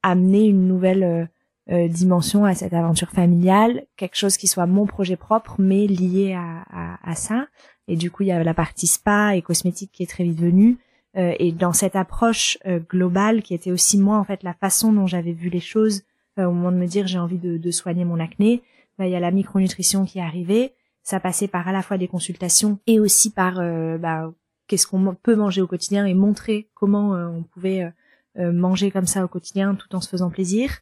[0.03, 1.29] amener une nouvelle
[1.69, 6.65] dimension à cette aventure familiale, quelque chose qui soit mon projet propre mais lié à,
[6.71, 7.49] à, à ça.
[7.89, 10.39] Et du coup il y a la partie spa et cosmétique qui est très vite
[10.39, 10.79] venue.
[11.17, 12.57] et dans cette approche
[12.89, 16.05] globale qui était aussi moi en fait la façon dont j'avais vu les choses
[16.39, 18.63] au moment de me dire j'ai envie de, de, soigner mon acné,
[18.97, 20.73] bah, il y a la micronutrition qui est arrivée
[21.07, 24.33] ça passait par à la fois des consultations et aussi par euh, bah,
[24.67, 27.93] qu'est-ce qu'on peut manger au quotidien et montrer comment euh, on pouvait
[28.37, 30.81] euh, manger comme ça au quotidien tout en se faisant plaisir.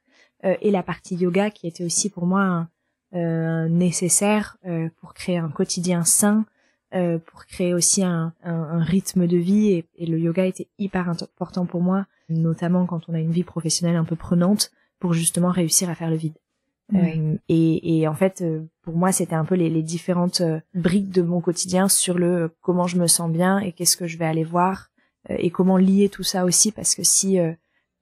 [0.60, 2.68] Et la partie yoga qui était aussi pour moi
[3.12, 4.58] nécessaire
[5.00, 6.44] pour créer un quotidien sain
[6.90, 12.04] pour créer aussi un, rythme de vie et, le yoga était hyper important pour moi
[12.28, 16.10] notamment quand on a une vie professionnelle un peu prenante pour justement réussir à faire
[16.10, 16.37] le vide
[16.92, 20.61] euh, et, et, en fait, euh, pour moi, c'était un peu les, les, différentes euh,
[20.75, 24.18] briques de mon quotidien sur le comment je me sens bien et qu'est-ce que je
[24.18, 24.90] vais aller voir
[25.31, 27.38] et comment lier tout ça aussi parce que si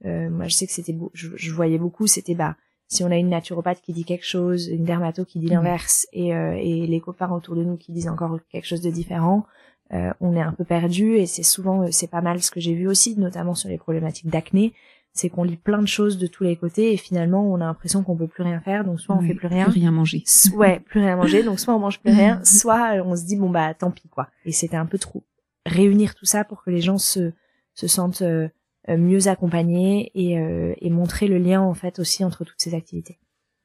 [0.03, 2.57] moi je sais que c'était je, je, voyais beaucoup c'était bah
[2.89, 6.31] si on a une naturopathe qui dit quelque chose une dermato qui dit l'inverse et,
[6.31, 9.45] et les copains autour de nous qui disent encore quelque chose de différent
[9.89, 12.89] on est un peu perdu et c'est souvent c'est pas mal ce que j'ai vu
[12.89, 14.73] aussi notamment sur les problématiques d'acné
[15.13, 18.03] c'est qu'on lit plein de choses de tous les côtés et finalement on a l'impression
[18.03, 19.65] qu'on peut plus rien faire donc soit on fait plus rien.
[19.65, 20.23] plus rien manger.
[20.55, 23.49] Ouais plus rien manger donc soit on mange plus rien soit on se dit bon
[23.49, 24.27] bah tant pis quoi.
[24.45, 25.23] Et c'était un peu trop.
[25.65, 27.31] Réunir tout ça pour que les gens se
[27.75, 28.49] se sentent euh,
[28.89, 33.17] mieux accompagnés et, euh, et montrer le lien en fait aussi entre toutes ces activités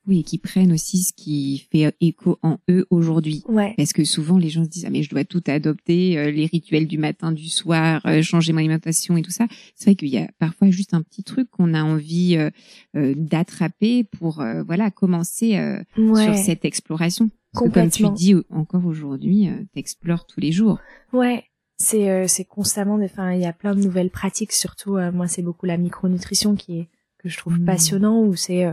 [0.08, 3.44] oui, et qui prennent aussi ce qui fait écho en eux aujourd'hui.
[3.46, 3.74] Ouais.
[3.76, 6.46] Parce que souvent les gens se disent ah mais je dois tout adopter, euh, les
[6.46, 9.46] rituels du matin, du soir, euh, changer mon alimentation et tout ça.
[9.74, 14.04] C'est vrai qu'il y a parfois juste un petit truc qu'on a envie euh, d'attraper
[14.04, 15.60] pour voilà commencer
[15.94, 17.30] sur cette exploration.
[17.52, 20.78] Parce comme tu dis encore aujourd'hui, tu explores tous les jours.
[21.12, 21.44] Ouais.
[21.80, 25.64] C'est c'est constamment enfin il y a plein de nouvelles pratiques surtout moi c'est beaucoup
[25.64, 27.64] la micronutrition qui est que je trouve mmh.
[27.66, 28.66] passionnant où c'est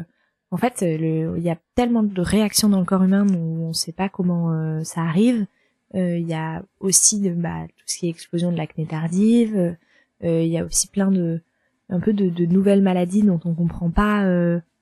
[0.56, 3.74] en fait, il y a tellement de réactions dans le corps humain où on ne
[3.74, 5.48] sait pas comment euh, ça arrive.
[5.96, 9.76] Euh, il y a aussi de, bah, tout ce qui est explosion de l'acné tardive.
[10.24, 11.42] Euh, il y a aussi plein de,
[11.90, 14.24] un peu de, de nouvelles maladies dont on comprend pas.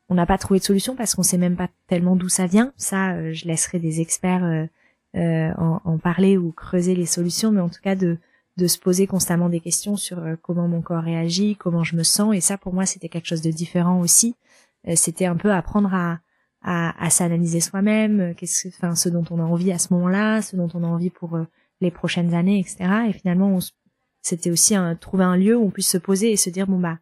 [0.09, 2.71] on n'a pas trouvé de solution parce qu'on sait même pas tellement d'où ça vient.
[2.77, 4.67] Ça, je laisserai des experts
[5.15, 8.19] en, en, parler ou creuser les solutions, mais en tout cas de
[8.57, 12.35] de se poser constamment des questions sur comment mon corps réagit, comment je me sens.
[12.35, 14.35] Et ça, pour moi, c'était quelque chose de différent aussi.
[14.87, 16.19] Euh, c'était un peu apprendre à,
[16.61, 20.41] à, à s'analyser soi-même, euh, qu'est-ce, enfin, ce dont on a envie à ce moment-là,
[20.41, 21.45] ce dont on a envie pour euh,
[21.81, 23.07] les prochaines années, etc.
[23.09, 23.59] Et finalement,
[24.21, 26.79] c'était aussi un, trouver un lieu où on puisse se poser et se dire bon
[26.79, 26.99] bah,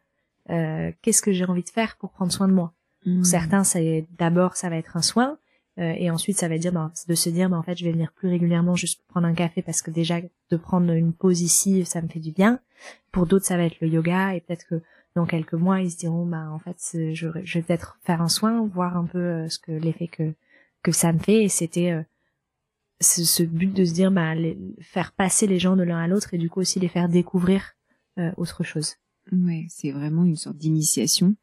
[0.50, 2.74] euh, qu'est-ce que j'ai envie de faire pour prendre soin de moi?
[3.04, 3.24] Pour mmh.
[3.24, 5.38] certains, c'est d'abord ça va être un soin,
[5.80, 7.92] euh, et ensuite ça va dire ben, de se dire ben, en fait je vais
[7.92, 11.42] venir plus régulièrement juste pour prendre un café parce que déjà de prendre une pause
[11.42, 12.60] ici ça me fait du bien.
[13.12, 14.82] Pour d'autres ça va être le yoga et peut-être que
[15.16, 16.78] dans quelques mois, ils se diront, bah en fait,
[17.14, 20.34] je, je vais peut-être faire un soin, voir un peu euh, ce que l'effet que
[20.84, 21.44] que ça me fait.
[21.44, 22.02] Et c'était euh,
[23.00, 24.34] ce, but de se dire, bah
[24.80, 27.76] faire passer les gens de l'un à l'autre et du coup aussi les faire découvrir
[28.18, 28.96] euh, autre chose.
[29.32, 31.36] Ouais, c'est vraiment une sorte d'initiation.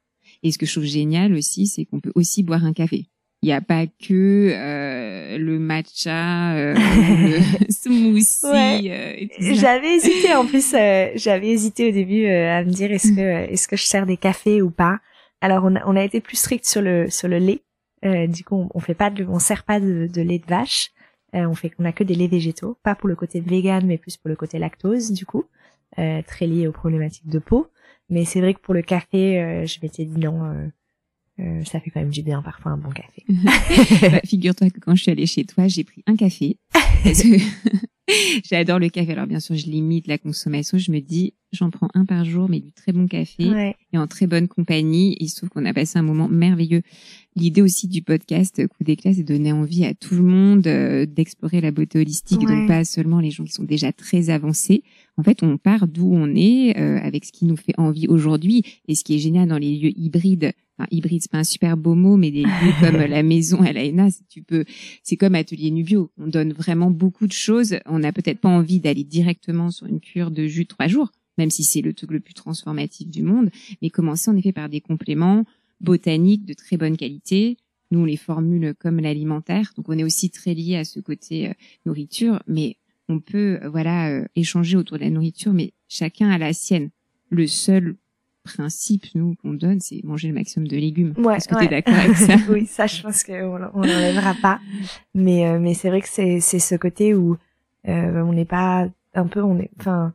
[0.42, 3.08] Et ce que je trouve génial aussi, c'est qu'on peut aussi boire un café.
[3.42, 8.46] Il n'y a pas que euh, le matcha, euh, le smoothie.
[8.50, 9.28] Ouais.
[9.40, 10.74] Euh, j'avais hésité en plus.
[10.74, 14.16] Euh, j'avais hésité au début à me dire est-ce que est-ce que je sers des
[14.16, 14.98] cafés ou pas?
[15.40, 17.62] Alors on a, on a été plus strict sur le sur le lait.
[18.26, 20.90] du coup on, on, fait pas de on sert pas de, de lait de vache.
[21.32, 24.16] on fait on a que des laits végétaux, pas pour le côté vegan mais plus
[24.16, 25.44] pour le côté lactose du coup,
[25.94, 27.68] très lié aux problématiques de peau.
[28.10, 30.70] Mais c'est vrai que pour le café, je m'étais dit non
[31.40, 33.24] euh, ça fait quand même du bien parfois un bon café.
[34.08, 36.58] bah, Figure-toi que quand je suis allée chez toi, j'ai pris un café.
[38.44, 39.12] j'adore le café.
[39.12, 40.78] Alors bien sûr, je limite la consommation.
[40.78, 44.06] Je me dis, j'en prends un par jour, mais du très bon café et en
[44.06, 45.16] très bonne compagnie.
[45.20, 46.82] Il se trouve qu'on a passé un moment merveilleux.
[47.36, 51.06] L'idée aussi du podcast Coup d'éclat, c'est de donner envie à tout le monde euh,
[51.06, 54.82] d'explorer la beauté holistique, donc pas seulement les gens qui sont déjà très avancés.
[55.16, 58.64] En fait, on part d'où on est, euh, avec ce qui nous fait envie aujourd'hui.
[58.88, 61.76] Et ce qui est génial dans les lieux hybrides, enfin hybride, c'est pas un super
[61.76, 64.64] beau mot, mais des lieux comme la maison à la ENA, tu peux,
[65.02, 66.10] c'est comme Atelier Nubio.
[66.18, 67.76] On donne vraiment beaucoup de choses.
[67.86, 71.10] On n'a peut-être pas envie d'aller directement sur une cure de jus de trois jours,
[71.36, 73.50] même si c'est le truc le plus transformatif du monde,
[73.82, 75.44] mais commencer en effet par des compléments
[75.80, 77.56] botaniques de très bonne qualité.
[77.90, 81.48] Nous, on les formule comme l'alimentaire, donc on est aussi très lié à ce côté
[81.48, 81.52] euh,
[81.86, 82.76] nourriture, mais
[83.08, 86.90] on peut euh, voilà euh, échanger autour de la nourriture, mais chacun a la sienne.
[87.30, 87.96] Le seul
[88.52, 91.14] principe nous qu'on donne, c'est manger le maximum de légumes.
[91.18, 91.66] Ouais, Est-ce que ouais.
[91.68, 94.60] tu es d'accord avec ça Oui, ça, je pense qu'on on l'enlèvera pas.
[95.14, 97.36] Mais euh, mais c'est vrai que c'est c'est ce côté où
[97.88, 100.12] euh, on n'est pas un peu, on est, enfin,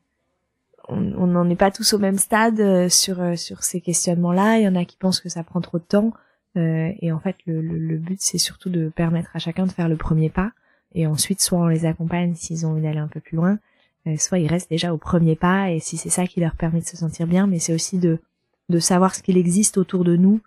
[0.90, 4.58] on n'en est pas tous au même stade euh, sur euh, sur ces questionnements-là.
[4.60, 6.12] Il y en a qui pensent que ça prend trop de temps.
[6.58, 9.72] Euh, et en fait, le, le, le but, c'est surtout de permettre à chacun de
[9.72, 10.52] faire le premier pas.
[10.94, 13.58] Et ensuite, soit on les accompagne s'ils ont envie d'aller un peu plus loin,
[14.18, 15.72] soit ils restent déjà au premier pas.
[15.72, 18.20] Et si c'est ça qui leur permet de se sentir bien, mais c'est aussi de
[18.70, 20.40] de savoir ce qu'il existe autour de nous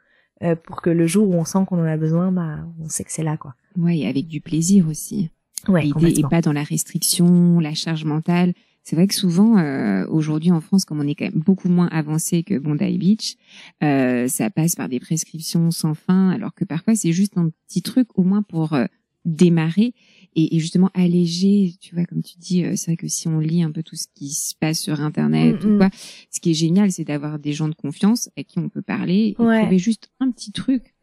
[0.43, 3.05] euh, pour que le jour où on sent qu'on en a besoin, bah, on sait
[3.05, 3.55] que c'est là, quoi.
[3.79, 5.31] Ouais, et avec du plaisir aussi.
[5.69, 8.53] Ouais, est pas dans la restriction, la charge mentale.
[8.83, 11.89] C'est vrai que souvent, euh, aujourd'hui en France, comme on est quand même beaucoup moins
[11.89, 13.37] avancé que Bondi Beach,
[13.83, 17.83] euh, ça passe par des prescriptions sans fin, alors que parfois c'est juste un petit
[17.83, 18.85] truc au moins pour euh,
[19.25, 19.93] démarrer
[20.37, 21.75] et, et justement alléger.
[21.81, 23.97] Tu vois, comme tu dis, euh, c'est vrai que si on lit un peu tout
[23.97, 25.79] ce qui se passe sur Internet Mm, ou mm.
[25.79, 25.89] quoi,
[26.31, 29.35] ce qui est génial, c'est d'avoir des gens de confiance à qui on peut parler
[29.39, 29.63] et Ouais.
[29.63, 30.95] trouver juste un petit truc.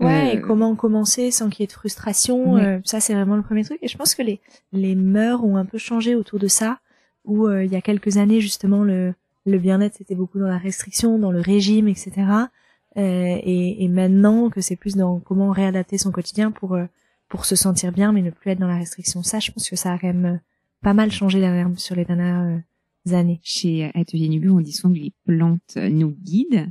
[0.00, 2.64] Ouais, Euh, et comment commencer sans qu'il y ait de frustration, Ouais.
[2.66, 3.78] euh, ça c'est vraiment le premier truc.
[3.82, 4.40] Et je pense que les
[4.72, 6.80] les mœurs ont un peu changé autour de ça,
[7.24, 9.14] où euh, il y a quelques années justement le
[9.46, 12.12] le bien-être c'était beaucoup dans la restriction, dans le régime, etc.
[12.98, 16.84] Euh, et, et maintenant que c'est plus dans comment réadapter son quotidien pour euh,
[17.32, 19.22] pour se sentir bien, mais ne plus être dans la restriction.
[19.22, 20.38] Ça, je pense que ça a quand même euh,
[20.82, 21.40] pas mal changé
[21.78, 22.60] sur les dernières
[23.08, 23.40] euh, années.
[23.42, 26.68] Chez Atelier Nubu, on dit souvent que les plantes euh, nous guident.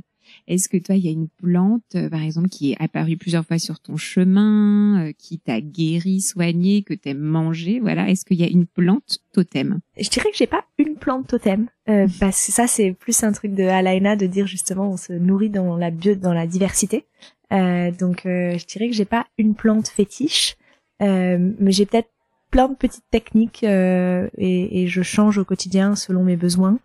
[0.48, 3.44] Est-ce que toi, il y a une plante, euh, par exemple, qui est apparue plusieurs
[3.44, 7.80] fois sur ton chemin, euh, qui t'a guéri, soigné, que t'aimes manger?
[7.80, 8.08] Voilà.
[8.08, 9.80] Est-ce qu'il y a une plante totem?
[9.98, 13.32] Je dirais que j'ai pas une plante totem, euh, parce que ça c'est plus un
[13.32, 17.06] truc de Alaina de dire justement on se nourrit dans la bio, dans la diversité.
[17.52, 20.56] Euh, donc euh, je dirais que j'ai pas une plante fétiche,
[21.02, 22.08] euh, mais j'ai peut-être
[22.50, 26.78] plein de petites techniques euh, et, et je change au quotidien selon mes besoins.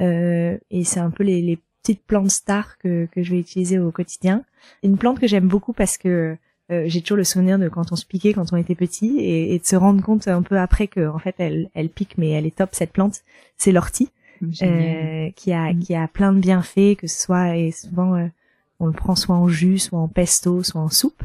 [0.00, 3.78] Euh, et c'est un peu les, les petites plantes stars que, que je vais utiliser
[3.78, 4.44] au quotidien.
[4.82, 6.36] Une plante que j'aime beaucoup parce que
[6.70, 9.54] euh, j'ai toujours le souvenir de quand on se piquait quand on était petit et,
[9.54, 12.30] et de se rendre compte un peu après que en fait elle, elle pique mais
[12.30, 13.22] elle est top cette plante.
[13.56, 14.10] C'est l'ortie
[14.62, 18.26] euh, qui a qui a plein de bienfaits que ce soit et souvent euh,
[18.80, 21.22] on le prend soit en jus, soit en pesto, soit en soupe.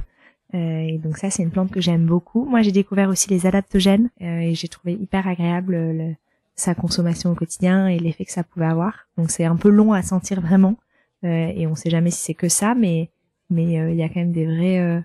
[0.54, 2.46] Euh, et donc ça c'est une plante que j'aime beaucoup.
[2.46, 6.16] Moi j'ai découvert aussi les adaptogènes euh, et j'ai trouvé hyper agréable euh, le-
[6.56, 9.08] sa consommation au quotidien et l'effet que ça pouvait avoir.
[9.18, 10.76] Donc c'est un peu long à sentir vraiment
[11.24, 13.10] euh, et on sait jamais si c'est que ça mais
[13.50, 15.00] mais euh, il y a quand même des vraies euh,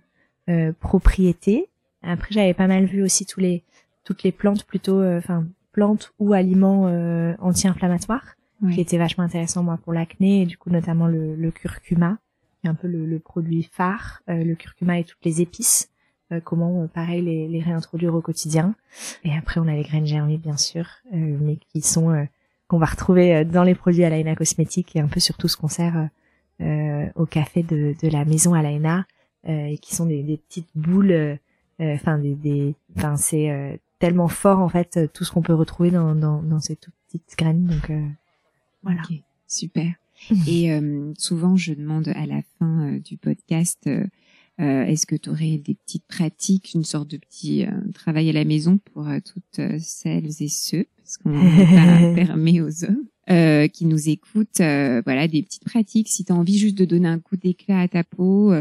[0.51, 1.69] euh, propriétés.
[2.03, 3.63] Après j'avais pas mal vu aussi tous les
[4.05, 8.35] toutes les plantes plutôt euh, enfin plantes ou aliments euh, anti-inflammatoires
[8.73, 12.19] qui était vachement intéressant moi pour l'acné et du coup notamment le, le curcuma
[12.61, 15.91] qui est un peu le, le produit phare euh, le curcuma et toutes les épices
[16.33, 18.75] euh, comment euh, pareil les, les réintroduire au quotidien
[19.25, 22.27] et après on a les graines germées bien sûr mais qui sont
[22.69, 25.69] qu'on va retrouver dans les produits Alaina cosmétiques et un peu sur tout ce qu'on
[25.69, 26.09] sert
[26.61, 29.07] euh, au café de, de la maison Alaina
[29.49, 31.37] euh, et qui sont des, des petites boules euh,
[31.81, 35.93] euh, enfin des des enfin c'est tellement fort en fait tout ce qu'on peut retrouver
[35.93, 37.93] dans dans, dans ces toutes petites graines donc
[38.83, 39.03] voilà
[39.47, 39.95] super.
[40.47, 44.05] Et euh, souvent, je demande à la fin euh, du podcast, euh,
[44.61, 48.33] euh, est-ce que tu aurais des petites pratiques, une sorte de petit euh, travail à
[48.33, 53.87] la maison pour toutes celles et ceux, parce qu'on pas permis aux hommes, euh, qui
[53.87, 56.09] nous écoutent, euh, voilà, des petites pratiques.
[56.09, 58.53] Si tu as envie juste de donner un coup d'éclat à ta peau,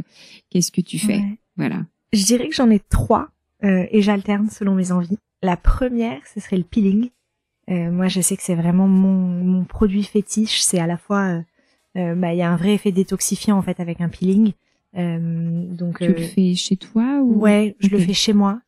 [0.49, 1.17] qu'est-ce que tu fais?
[1.17, 1.39] Ouais.
[1.57, 1.85] Voilà.
[2.13, 3.29] Je dirais que j'en ai trois
[3.63, 5.17] euh, et j'alterne selon mes envies.
[5.43, 7.09] La première, ce serait le peeling.
[7.69, 10.61] Euh, moi, je sais que c'est vraiment mon, mon produit fétiche.
[10.61, 11.41] C'est à la fois, euh,
[11.97, 14.53] euh, bah, il y a un vrai effet détoxifiant en fait avec un peeling.
[14.97, 18.59] Euh, donc, Tu le fais chez toi ou ouais, je le fais chez moi.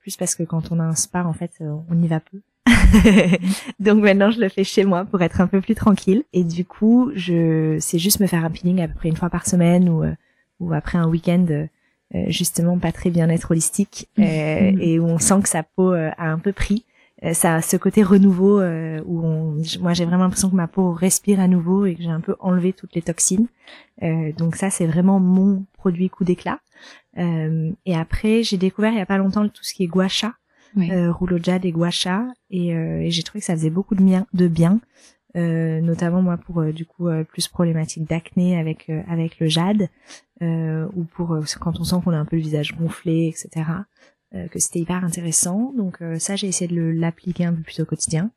[0.00, 2.40] Plus parce que quand on a un spa, en fait, on y va peu.
[3.80, 6.24] donc maintenant, je le fais chez moi pour être un peu plus tranquille.
[6.32, 9.30] Et du coup, je, c'est juste me faire un peeling à peu près une fois
[9.30, 10.04] par semaine ou,
[10.60, 11.46] ou après un week-end.
[11.50, 11.66] euh,
[12.28, 14.22] justement pas très bien-être holistique euh,
[14.72, 14.80] Mhm.
[14.80, 16.84] et où on sent que sa peau euh, a un peu pris.
[17.24, 20.68] Euh, ça a ce côté renouveau euh, où on, moi j'ai vraiment l'impression que ma
[20.68, 23.48] peau respire à nouveau et que j'ai un peu enlevé toutes les toxines.
[24.02, 26.60] Euh, donc ça c'est vraiment mon produit coup d'éclat.
[27.18, 30.08] Euh, et après j'ai découvert il y a pas longtemps tout ce qui est gua
[30.08, 30.34] sha,
[30.76, 30.92] Ouais.
[30.92, 33.70] euh, rouleau de jade et gua sha et, euh, et j'ai trouvé que ça faisait
[33.70, 34.80] beaucoup de bien, de bien.
[35.36, 39.46] Euh, notamment moi pour euh, du coup euh, plus problématique d'acné avec euh, avec le
[39.48, 39.88] jade
[40.42, 43.66] euh, ou pour euh, quand on sent qu'on a un peu le visage gonflé etc
[44.32, 47.84] que c'était hyper intéressant donc euh, ça j'ai essayé de l'appliquer un peu plus au
[47.84, 48.30] quotidien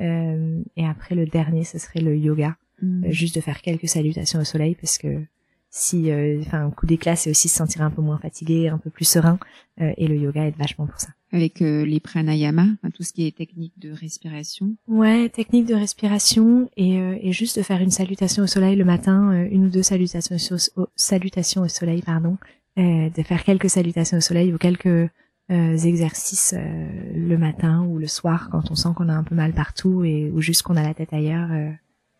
[0.00, 3.04] Euh, et après le dernier ce serait le yoga Mm.
[3.04, 5.22] Euh, juste de faire quelques salutations au soleil parce que
[5.70, 6.08] si,
[6.40, 9.04] enfin, un coup d'éclat, c'est aussi se sentir un peu moins fatigué, un peu plus
[9.04, 9.40] serein.
[9.78, 11.08] et le yoga aide vachement pour ça.
[11.32, 14.76] Avec les pranayama, tout ce qui est technique de respiration.
[14.86, 19.32] Ouais, technique de respiration et, et juste de faire une salutation au soleil le matin,
[19.50, 20.36] une ou deux salutations
[20.76, 22.38] au, salutations au soleil, pardon,
[22.76, 25.08] de faire quelques salutations au soleil ou quelques euh,
[25.50, 29.52] exercices euh, le matin ou le soir quand on sent qu'on a un peu mal
[29.52, 31.48] partout et ou juste qu'on a la tête ailleurs.
[31.52, 31.70] Euh,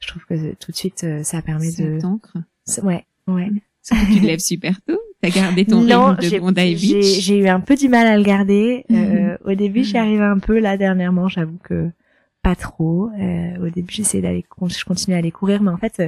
[0.00, 2.00] je trouve que tout de suite ça permet ça de.
[2.00, 2.36] t'ancre.
[2.82, 3.50] Ouais, ouais.
[3.82, 4.98] tu te lèves super tôt.
[5.22, 7.20] T'as gardé ton rythme de Bondi Beach.
[7.20, 8.84] J'ai eu un peu du mal à le garder.
[8.90, 9.38] Mhm.
[9.44, 10.58] au début, j'y arrivais un peu.
[10.58, 11.90] Là, dernièrement, j'avoue que
[12.42, 13.10] pas trop.
[13.62, 16.02] au début, j'essayais d'aller, je continuais à aller courir, mais en fait,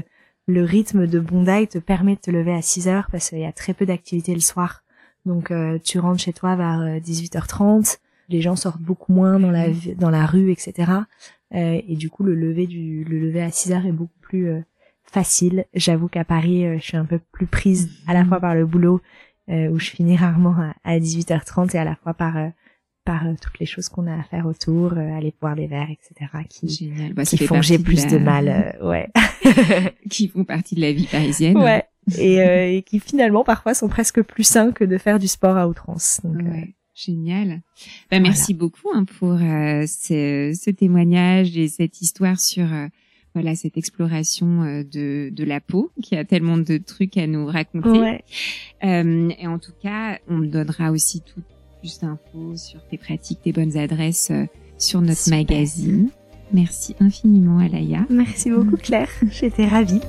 [0.46, 3.46] le rythme de Bondi te permet de te lever à 6 heures parce qu'il y
[3.46, 4.82] a très peu d'activité le soir.
[5.26, 7.96] Donc euh, tu rentres chez toi vers 18h30, euh,
[8.28, 9.94] les gens sortent beaucoup moins dans la mhm.
[9.98, 10.92] dans la rue, etc.
[11.54, 14.48] Euh, et du coup le lever du le lever à 6 heures est beaucoup plus
[15.02, 15.66] facile.
[15.74, 18.40] J'avoue qu'à Paris, je suis un peu plus prise à la fois mhm.
[18.40, 19.02] par le boulot
[19.48, 22.34] où je finis rarement à, 18h30 et à la fois par
[23.04, 26.28] par toutes les choses qu'on a à faire autour, aller boire des verres, etc.
[26.48, 29.08] qui, bah, qui font j'ai plus de, mal, ouais.
[30.10, 31.56] qui font partie de la vie parisienne.
[31.56, 31.84] Ouais,
[32.18, 35.56] et, euh, et, qui finalement parfois sont presque plus sains que de faire du sport
[35.56, 36.20] à outrance.
[36.24, 36.60] Donc, euh,
[36.94, 37.60] Génial.
[38.10, 42.66] Bah, merci beaucoup hein, pour euh, ce, ce, témoignage et cette histoire sur
[43.34, 47.90] voilà cette exploration de, de la peau qui a tellement de trucs à nous raconter.
[47.90, 48.24] Ouais.
[48.80, 51.42] et en tout cas, on me donnera aussi tout
[51.80, 54.32] plus d'infos sur tes pratiques, tes bonnes adresses
[54.78, 56.08] sur notre magazine.
[56.52, 58.06] Merci infiniment, Alaya.
[58.08, 59.10] Merci beaucoup, Claire.
[59.30, 60.00] J'étais ravie.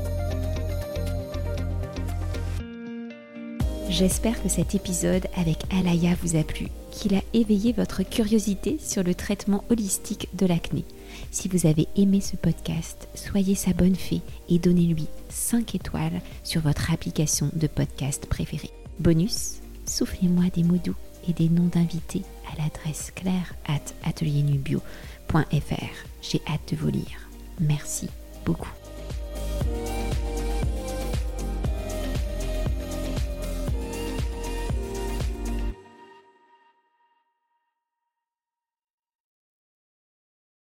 [3.90, 9.02] J'espère que cet épisode avec Alaya vous a plu, qu'il a éveillé votre curiosité sur
[9.02, 10.84] le traitement holistique de l'acné.
[11.32, 16.62] Si vous avez aimé ce podcast, soyez sa bonne fée et donnez-lui 5 étoiles sur
[16.62, 18.72] votre application de podcast préférée.
[19.00, 20.96] Bonus, soufflez-moi des mots doux
[21.28, 24.84] et des noms d'invités à l'adresse claire at atelierNubio.fr.
[26.22, 27.30] J'ai hâte de vous lire.
[27.60, 28.10] Merci
[28.46, 28.72] beaucoup.